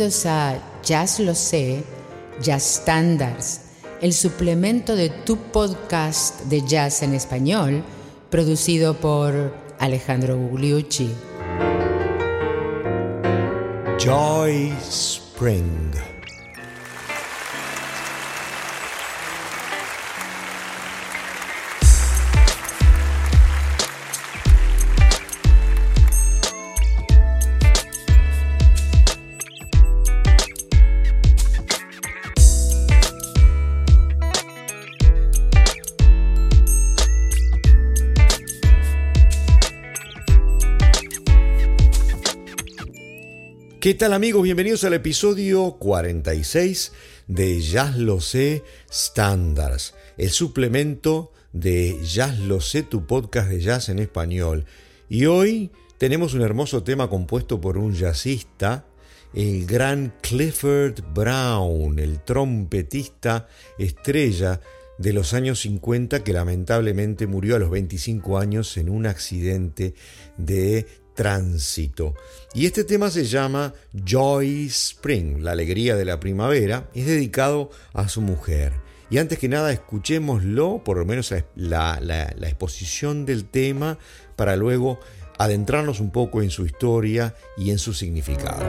[0.00, 1.84] Bienvenidos a Jazz Lo Sé,
[2.40, 3.60] Jazz Standards,
[4.00, 7.84] el suplemento de tu podcast de jazz en español,
[8.30, 11.10] producido por Alejandro Gugliucci.
[13.98, 16.19] Joy Spring.
[43.90, 44.44] ¿Qué tal amigos?
[44.44, 46.92] Bienvenidos al episodio 46
[47.26, 53.88] de Jazz Lo Sé Standards, el suplemento de Jazz Lo Sé, tu podcast de jazz
[53.88, 54.64] en español.
[55.08, 58.86] Y hoy tenemos un hermoso tema compuesto por un jazzista,
[59.34, 64.60] el gran Clifford Brown, el trompetista estrella
[64.98, 69.94] de los años 50 que lamentablemente murió a los 25 años en un accidente
[70.36, 70.86] de
[71.20, 72.14] tránsito.
[72.54, 78.08] Y este tema se llama Joy Spring, la alegría de la primavera, es dedicado a
[78.08, 78.72] su mujer.
[79.10, 83.98] Y antes que nada, escuchémoslo, por lo menos la, la exposición del tema,
[84.34, 84.98] para luego
[85.36, 88.64] adentrarnos un poco en su historia y en su significado.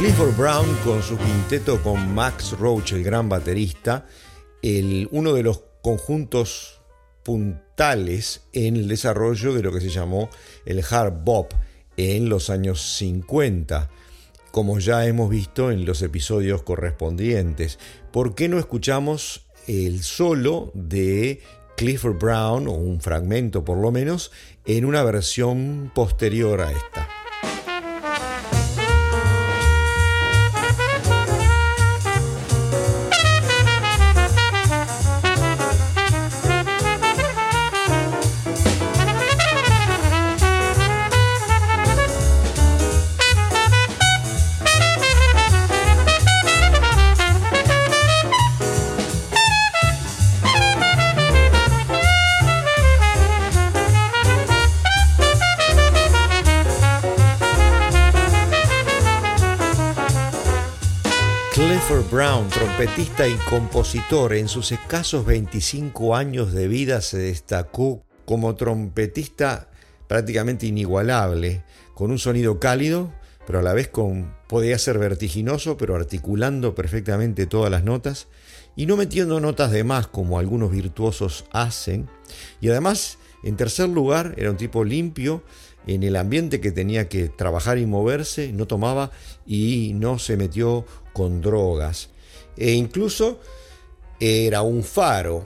[0.00, 4.06] Brown con su quinteto con Max Roach, el gran baterista,
[4.62, 6.80] el, uno de los conjuntos
[7.24, 10.30] puntales en el desarrollo de lo que se llamó
[10.66, 11.52] el hard bop
[11.96, 13.90] en los años 50,
[14.52, 17.80] como ya hemos visto en los episodios correspondientes.
[18.12, 21.42] ¿Por qué no escuchamos el solo de
[21.76, 24.30] Clifford Brown, o un fragmento por lo menos,
[24.64, 27.07] en una versión posterior a esta?
[61.88, 69.70] Brown, trompetista y compositor, en sus escasos 25 años de vida se destacó como trompetista
[70.06, 73.10] prácticamente inigualable, con un sonido cálido,
[73.46, 78.28] pero a la vez con, podía ser vertiginoso, pero articulando perfectamente todas las notas
[78.76, 82.06] y no metiendo notas de más como algunos virtuosos hacen.
[82.60, 85.42] Y además, en tercer lugar, era un tipo limpio
[85.88, 89.10] en el ambiente que tenía que trabajar y moverse, no tomaba
[89.46, 92.10] y no se metió con drogas.
[92.56, 93.40] E incluso
[94.20, 95.44] era un faro,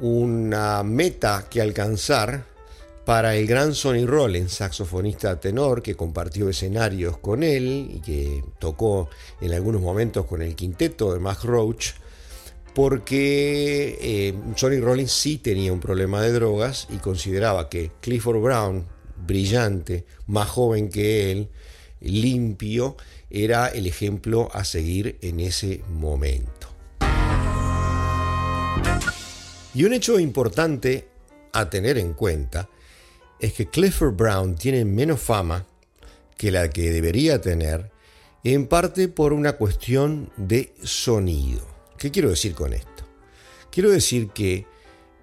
[0.00, 2.44] una meta que alcanzar
[3.04, 9.08] para el gran Sonny Rollins, saxofonista tenor que compartió escenarios con él y que tocó
[9.40, 11.92] en algunos momentos con el quinteto de Max Roach,
[12.74, 18.86] porque eh, Sonny Rollins sí tenía un problema de drogas y consideraba que Clifford Brown,
[19.26, 21.48] brillante, más joven que él,
[22.00, 22.96] limpio,
[23.30, 26.68] era el ejemplo a seguir en ese momento.
[29.74, 31.08] Y un hecho importante
[31.52, 32.68] a tener en cuenta
[33.40, 35.66] es que Clifford Brown tiene menos fama
[36.36, 37.90] que la que debería tener,
[38.44, 41.66] en parte por una cuestión de sonido.
[41.96, 43.06] ¿Qué quiero decir con esto?
[43.70, 44.66] Quiero decir que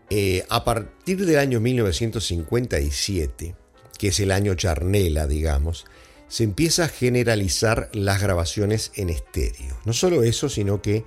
[0.10, 3.56] eh, a partir del año 1957,
[4.00, 5.86] que es el año charnela, digamos,
[6.28, 9.78] se empieza a generalizar las grabaciones en estéreo.
[9.86, 11.06] No solo eso, sino que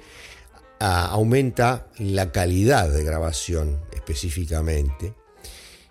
[0.79, 5.15] aumenta la calidad de grabación específicamente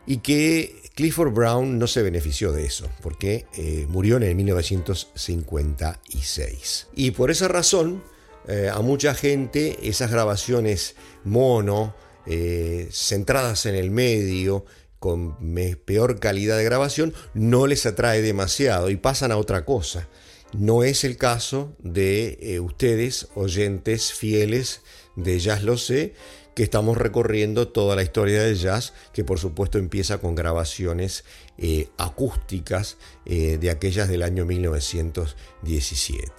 [0.06, 6.88] y que Clifford Brown no se benefició de eso, porque eh, murió en el 1956.
[6.96, 8.04] Y por esa razón,
[8.48, 11.96] eh, a mucha gente esas grabaciones mono,
[12.26, 14.66] eh, centradas en el medio,
[15.02, 15.36] con
[15.84, 20.08] peor calidad de grabación, no les atrae demasiado y pasan a otra cosa.
[20.54, 24.82] No es el caso de eh, ustedes, oyentes fieles
[25.16, 26.14] de Jazz Lo Sé,
[26.54, 31.24] que estamos recorriendo toda la historia del jazz, que por supuesto empieza con grabaciones
[31.58, 36.32] eh, acústicas eh, de aquellas del año 1917.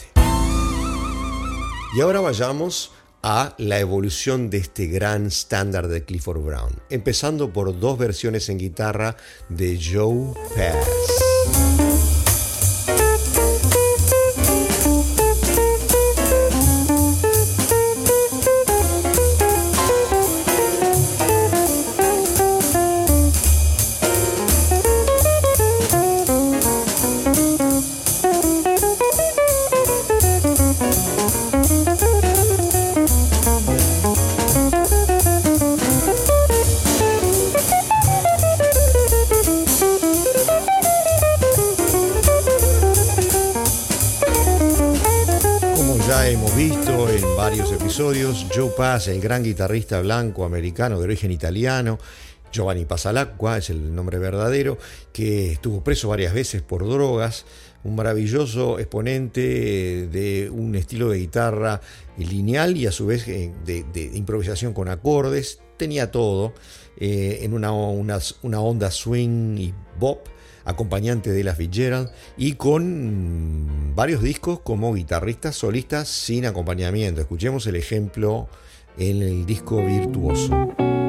[1.97, 2.93] Y ahora vayamos
[3.23, 8.59] a la evolución de este gran estándar de Clifford Brown, empezando por dos versiones en
[8.59, 9.17] guitarra
[9.49, 11.92] de Joe Pass.
[47.95, 51.99] Joe Pass, el gran guitarrista blanco americano de origen italiano,
[52.51, 54.79] Giovanni Pasalacqua es el nombre verdadero,
[55.13, 57.45] que estuvo preso varias veces por drogas,
[57.85, 61.83] un maravilloso exponente de un estilo de guitarra
[62.17, 66.55] lineal y a su vez eh, de, improvisación con acordes, tenía todo
[66.97, 70.29] eh, en una, una onda swing y bop
[70.65, 77.21] acompañante de las Fitzgerald y con varios discos como guitarrista solista sin acompañamiento.
[77.21, 78.49] Escuchemos el ejemplo
[78.99, 81.02] en el disco Virtuoso.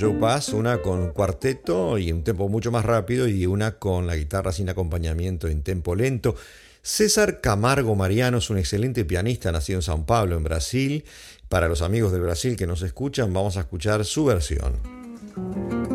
[0.00, 4.16] Joe Pass, una con cuarteto y un tempo mucho más rápido y una con la
[4.16, 6.34] guitarra sin acompañamiento en tempo lento.
[6.80, 11.04] César Camargo Mariano es un excelente pianista nacido en Sao Paulo, en Brasil.
[11.50, 15.85] Para los amigos del Brasil que nos escuchan, vamos a escuchar su versión.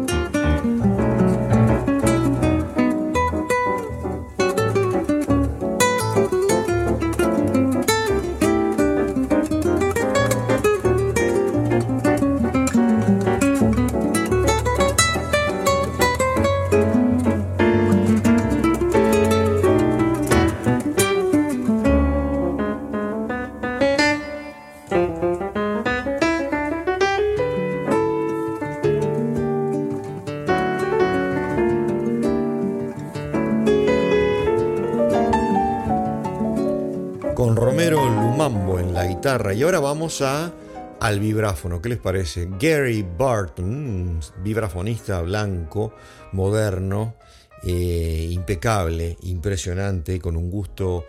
[39.51, 40.51] Y ahora vamos a,
[40.99, 41.81] al vibráfono.
[41.81, 42.47] ¿Qué les parece?
[42.59, 45.91] Gary Barton, vibrafonista blanco,
[46.33, 47.15] moderno,
[47.63, 51.05] eh, impecable, impresionante, con un gusto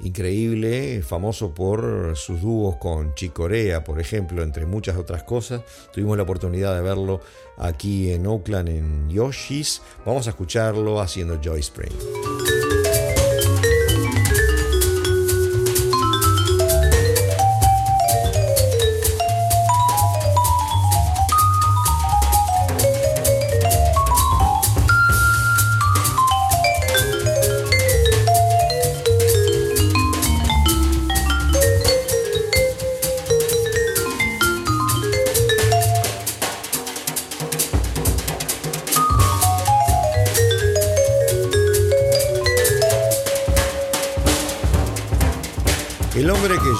[0.00, 5.62] increíble, famoso por sus dúos con Chicorea, por ejemplo, entre muchas otras cosas.
[5.92, 7.20] Tuvimos la oportunidad de verlo
[7.58, 9.82] aquí en Oakland, en Yoshi's.
[10.04, 12.25] Vamos a escucharlo haciendo Joy Spring.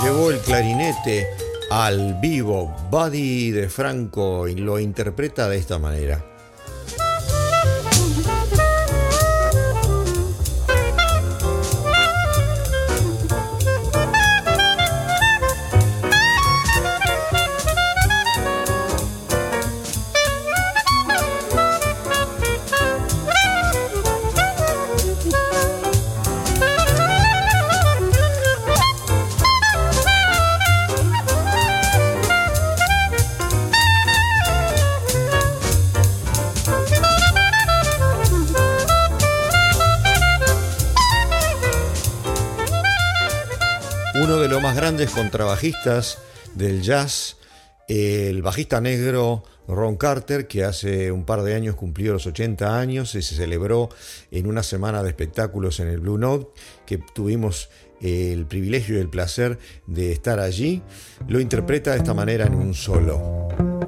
[0.03, 1.27] Llevó el clarinete
[1.71, 2.75] al vivo.
[2.91, 6.36] Buddy de Franco lo interpreta de esta manera.
[45.11, 46.19] Contrabajistas
[46.55, 47.37] del jazz,
[47.89, 53.15] el bajista negro Ron Carter, que hace un par de años cumplió los 80 años
[53.15, 53.89] y se celebró
[54.31, 56.49] en una semana de espectáculos en el Blue Note,
[56.87, 57.69] que tuvimos
[58.01, 60.83] el privilegio y el placer de estar allí,
[61.29, 63.86] lo interpreta de esta manera en un solo.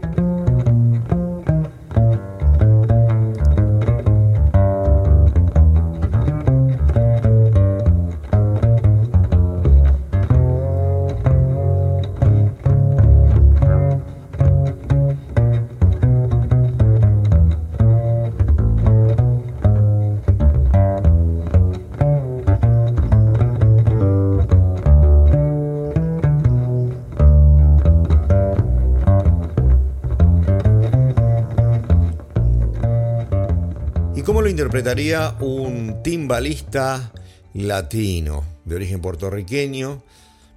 [34.59, 37.12] Interpretaría un timbalista
[37.55, 40.03] latino de origen puertorriqueño.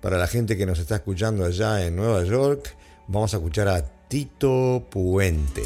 [0.01, 2.75] Para la gente que nos está escuchando allá en Nueva York,
[3.08, 5.62] vamos a escuchar a Tito Puente.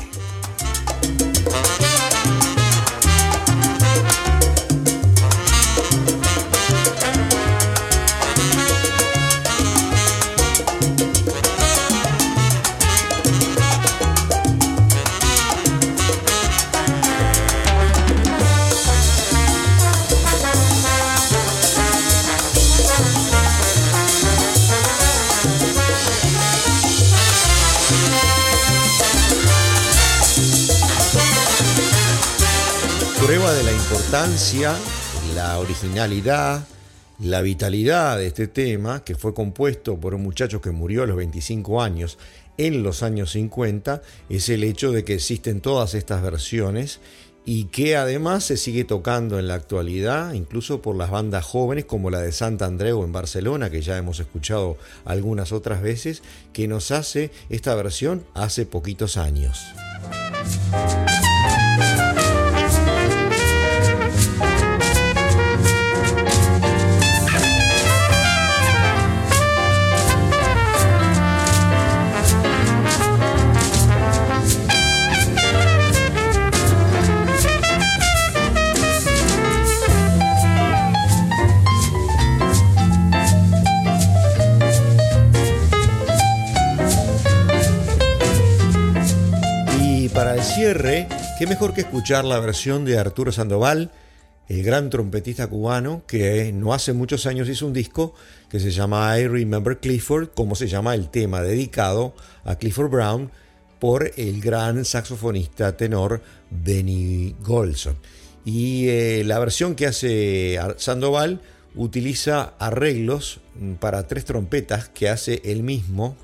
[33.86, 34.76] Importancia,
[35.36, 36.68] la originalidad,
[37.20, 41.16] la vitalidad de este tema, que fue compuesto por un muchacho que murió a los
[41.18, 42.18] 25 años
[42.58, 47.00] en los años 50, es el hecho de que existen todas estas versiones
[47.46, 52.10] y que además se sigue tocando en la actualidad, incluso por las bandas jóvenes como
[52.10, 56.24] la de Santa Andreu en Barcelona, que ya hemos escuchado algunas otras veces,
[56.54, 59.64] que nos hace esta versión hace poquitos años.
[90.56, 93.92] Cierre, qué mejor que escuchar la versión de Arturo Sandoval,
[94.48, 98.14] el gran trompetista cubano que no hace muchos años hizo un disco
[98.48, 103.32] que se llama I Remember Clifford, como se llama el tema dedicado a Clifford Brown
[103.80, 107.98] por el gran saxofonista tenor Benny Golson.
[108.46, 111.42] Y eh, la versión que hace Sandoval
[111.76, 113.42] utiliza arreglos
[113.82, 116.16] para tres trompetas que hace él mismo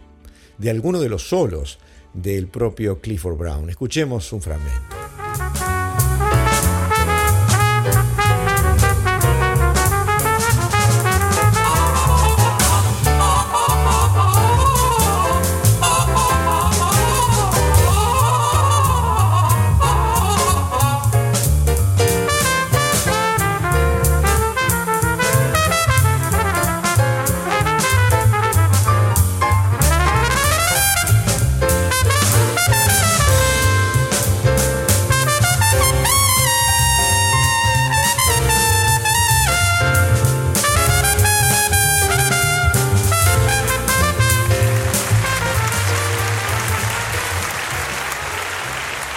[0.58, 1.80] de alguno de los solos
[2.14, 3.70] del propio Clifford Brown.
[3.70, 5.01] Escuchemos un fragmento.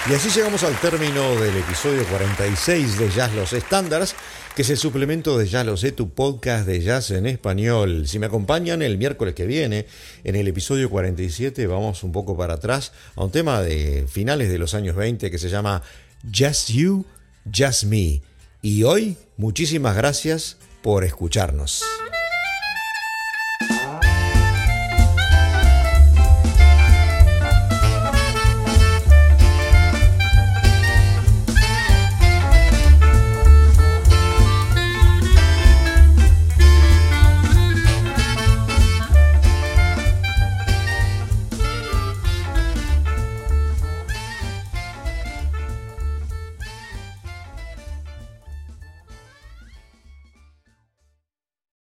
[0.08, 4.14] Y así llegamos al término del episodio 46 de Jazz Los Estándares,
[4.54, 8.06] que es el suplemento de Jazz Lo Sé, tu podcast de jazz en español.
[8.06, 9.86] Si me acompañan el miércoles que viene,
[10.22, 14.58] en el episodio 47, vamos un poco para atrás a un tema de finales de
[14.58, 15.82] los años 20 que se llama
[16.22, 17.06] Just You,
[17.50, 18.20] Just Me.
[18.60, 21.82] Y hoy, muchísimas gracias por escucharnos.